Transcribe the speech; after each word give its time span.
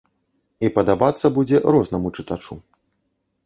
І 0.67 0.71
падабацца 0.77 1.31
будзе 1.37 1.57
рознаму 1.77 2.15
чытачу. 2.19 2.61